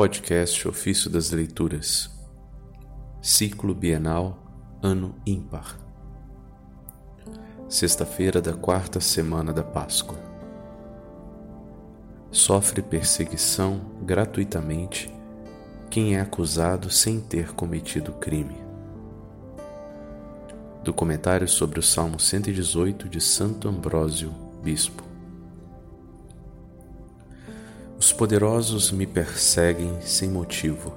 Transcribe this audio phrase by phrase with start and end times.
[0.00, 2.08] Podcast Ofício das Leituras,
[3.20, 4.42] Ciclo Bienal,
[4.82, 5.78] Ano Ímpar.
[7.68, 10.18] Sexta-feira da quarta semana da Páscoa.
[12.30, 15.12] Sofre perseguição gratuitamente
[15.90, 18.56] quem é acusado sem ter cometido crime.
[20.82, 24.32] Do comentário sobre o Salmo 118 de Santo Ambrósio,
[24.62, 25.09] Bispo.
[28.00, 30.94] Os poderosos me perseguem sem motivo.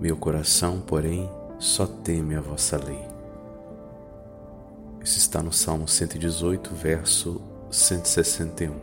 [0.00, 2.98] Meu coração, porém, só teme a vossa lei.
[5.00, 8.74] Isso está no Salmo 118, verso 161.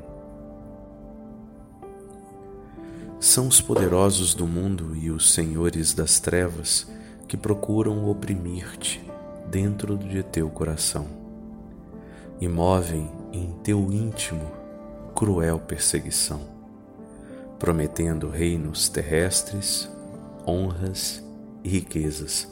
[3.19, 6.87] São os poderosos do mundo e os senhores das trevas
[7.27, 9.03] que procuram oprimir-te
[9.45, 11.05] dentro de teu coração
[12.39, 14.49] e movem em teu íntimo
[15.13, 16.58] cruel perseguição
[17.59, 19.89] prometendo reinos terrestres,
[20.47, 21.21] honras
[21.63, 22.47] e riquezas,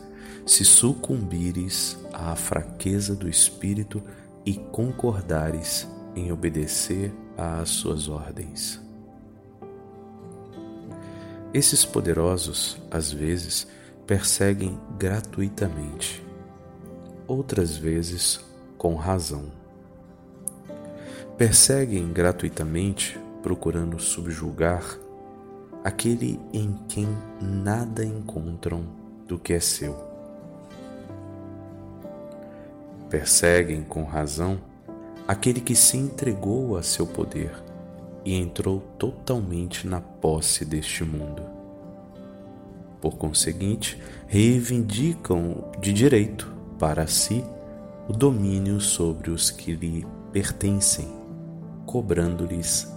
[0.45, 4.03] se sucumbires à fraqueza do espírito
[4.45, 8.81] e concordares em obedecer às suas ordens.
[11.53, 13.65] Esses poderosos, às vezes,
[14.05, 16.23] perseguem gratuitamente,
[17.25, 18.39] outras vezes
[18.77, 19.45] com razão.
[21.37, 24.83] Perseguem gratuitamente procurando subjugar
[25.81, 27.07] aquele em quem
[27.39, 28.83] nada encontram
[29.25, 29.95] do que é seu.
[33.09, 34.59] Perseguem com razão
[35.25, 37.53] aquele que se entregou a seu poder
[38.25, 41.41] e entrou totalmente na posse deste mundo.
[42.99, 47.45] Por conseguinte, reivindicam de direito para si
[48.09, 51.07] o domínio sobre os que lhe pertencem,
[51.85, 52.96] cobrando-lhes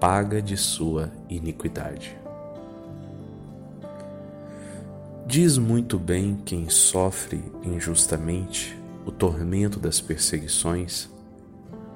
[0.00, 2.18] paga de sua iniquidade.
[5.26, 11.10] Diz muito bem quem sofre injustamente o tormento das perseguições,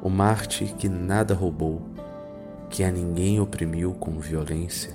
[0.03, 1.81] o Marte que nada roubou,
[2.69, 4.95] que a ninguém oprimiu com violência,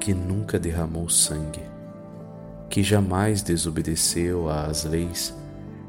[0.00, 1.62] que nunca derramou sangue,
[2.68, 5.32] que jamais desobedeceu às leis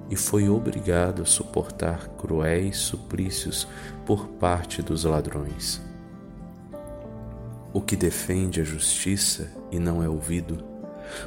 [0.08, 3.68] e foi obrigado a suportar cruéis suplícios
[4.06, 5.87] por parte dos ladrões.
[7.78, 10.66] O que defende a justiça e não é ouvido,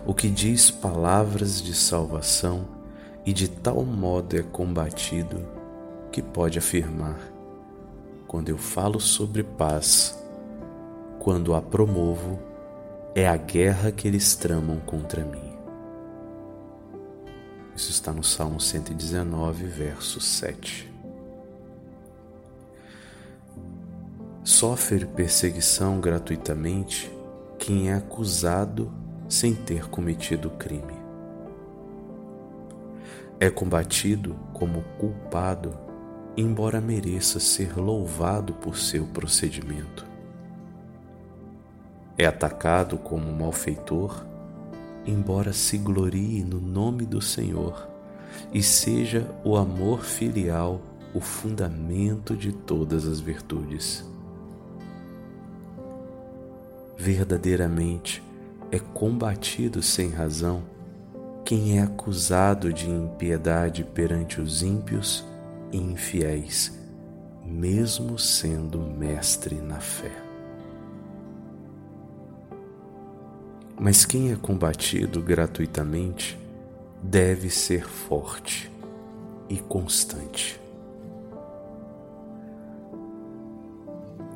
[0.05, 2.67] o que diz palavras de salvação
[3.25, 5.47] e de tal modo é combatido
[6.11, 7.21] que pode afirmar:
[8.27, 10.21] quando eu falo sobre paz,
[11.21, 12.41] quando a promovo,
[13.15, 15.53] é a guerra que eles tramam contra mim.
[17.77, 20.90] Isso está no Salmo 119, verso 7.
[24.61, 27.11] Sofre perseguição gratuitamente
[27.59, 28.93] quem é acusado
[29.27, 30.93] sem ter cometido crime.
[33.41, 35.73] É combatido como culpado,
[36.37, 40.05] embora mereça ser louvado por seu procedimento.
[42.19, 44.27] É atacado como malfeitor,
[45.07, 47.89] embora se glorie no nome do Senhor
[48.53, 50.83] e seja o amor filial
[51.15, 54.05] o fundamento de todas as virtudes.
[57.03, 58.23] Verdadeiramente,
[58.71, 60.63] é combatido sem razão
[61.47, 65.25] quem é acusado de impiedade perante os ímpios
[65.73, 66.79] e infiéis,
[67.43, 70.13] mesmo sendo mestre na fé.
[73.81, 76.39] Mas quem é combatido gratuitamente
[77.03, 78.71] deve ser forte
[79.49, 80.61] e constante.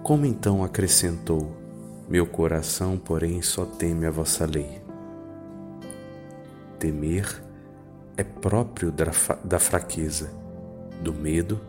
[0.03, 1.63] Como então acrescentou
[2.09, 4.83] meu coração, porém, só teme a vossa lei.
[6.79, 7.43] Temer
[8.17, 10.31] é próprio da fraqueza,
[11.01, 11.61] do medo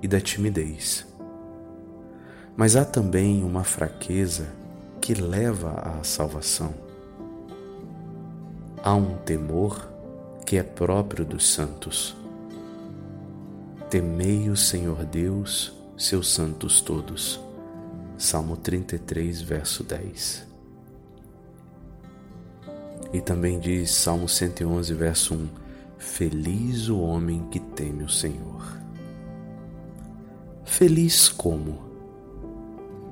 [0.00, 1.06] e da timidez.
[2.56, 4.46] Mas há também uma fraqueza
[5.00, 6.72] que leva à salvação.
[8.82, 9.88] Há um temor
[10.46, 12.16] que é próprio dos santos.
[13.90, 17.40] Temei o Senhor Deus, seus santos todos.
[18.22, 20.46] Salmo 33, verso 10.
[23.12, 25.48] E também diz Salmo 111, verso 1:
[25.98, 28.78] Feliz o homem que teme o Senhor.
[30.64, 31.80] Feliz como?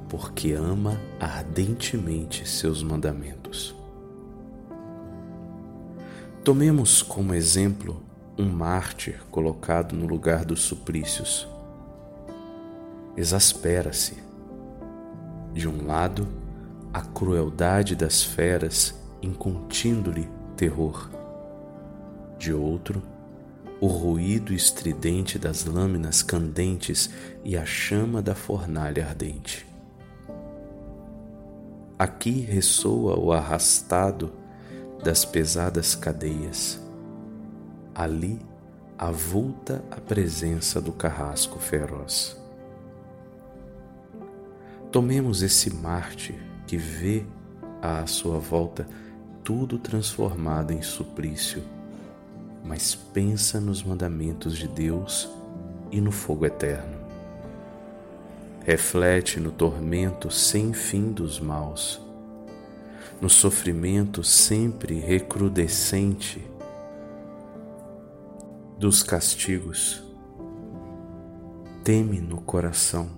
[0.08, 3.74] Porque ama ardentemente seus mandamentos.
[6.44, 8.00] Tomemos como exemplo
[8.38, 11.48] um mártir colocado no lugar dos suplícios.
[13.16, 14.29] Exaspera-se
[15.52, 16.28] de um lado,
[16.92, 21.10] a crueldade das feras incutindo-lhe terror.
[22.38, 23.02] De outro,
[23.80, 27.10] o ruído estridente das lâminas candentes
[27.44, 29.66] e a chama da fornalha ardente.
[31.98, 34.32] Aqui ressoa o arrastado
[35.02, 36.80] das pesadas cadeias.
[37.94, 38.40] Ali
[38.98, 42.39] avulta a presença do carrasco feroz.
[44.92, 46.34] Tomemos esse Marte
[46.66, 47.24] que vê
[47.80, 48.88] à sua volta
[49.44, 51.62] tudo transformado em suplício,
[52.64, 55.30] mas pensa nos mandamentos de Deus
[55.92, 56.98] e no fogo eterno.
[58.64, 62.00] Reflete no tormento sem fim dos maus,
[63.20, 66.44] no sofrimento sempre recrudescente
[68.76, 70.02] dos castigos.
[71.84, 73.08] Teme no coração,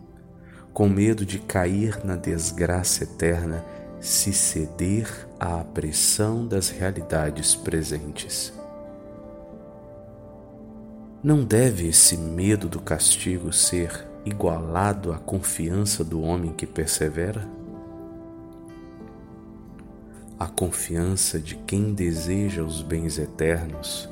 [0.72, 3.64] com medo de cair na desgraça eterna
[4.00, 5.06] se ceder
[5.38, 8.52] à pressão das realidades presentes.
[11.22, 17.46] Não deve esse medo do castigo ser igualado à confiança do homem que persevera?
[20.38, 24.08] A confiança de quem deseja os bens eternos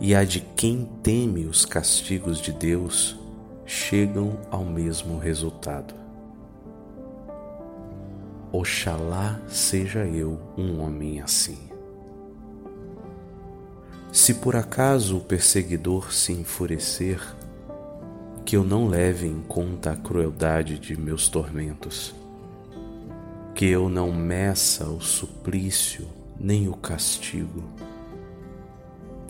[0.00, 3.18] e a de quem teme os castigos de Deus
[3.66, 5.94] chegam ao mesmo resultado.
[8.52, 11.58] Oxalá seja eu um homem assim.
[14.12, 17.20] Se por acaso o perseguidor se enfurecer,
[18.44, 22.14] que eu não leve em conta a crueldade de meus tormentos,
[23.54, 26.06] que eu não meça o suplício
[26.38, 27.64] nem o castigo,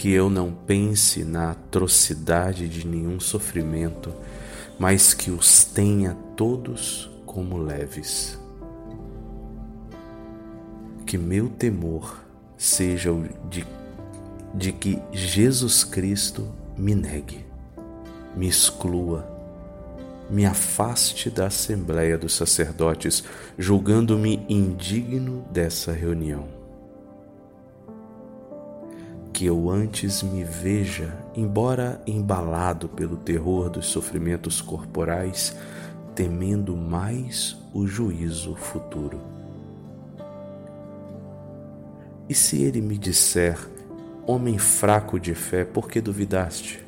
[0.05, 4.13] que eu não pense na atrocidade de nenhum sofrimento,
[4.79, 8.39] mas que os tenha todos como leves
[11.07, 12.23] que meu temor
[12.55, 13.67] seja o de,
[14.53, 17.43] de que Jesus Cristo me negue,
[18.37, 19.27] me exclua,
[20.29, 23.25] me afaste da Assembleia dos Sacerdotes,
[23.59, 26.64] julgando-me indigno dessa reunião.
[29.35, 35.57] Que eu antes me veja, embora embalado pelo terror dos sofrimentos corporais,
[36.15, 39.21] temendo mais o juízo futuro.
[42.29, 43.59] E se ele me disser,
[44.25, 46.87] homem fraco de fé, por que duvidaste?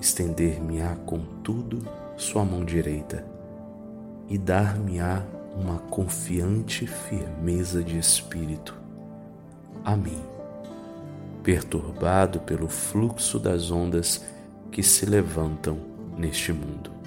[0.00, 1.86] Estender-me-á, contudo,
[2.16, 3.24] sua mão direita
[4.28, 5.22] e dar-me-á
[5.56, 8.74] uma confiante firmeza de espírito.
[9.84, 10.20] A mim,
[11.42, 14.24] perturbado pelo fluxo das ondas
[14.70, 15.78] que se levantam
[16.16, 16.99] neste mundo.